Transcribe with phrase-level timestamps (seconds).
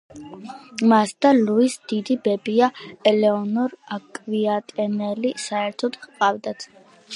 [0.91, 2.71] მას და ლუის დიდი ბებია,
[3.13, 6.71] ელეონორ აკვიტანიელი საერთო ჰყავდათ.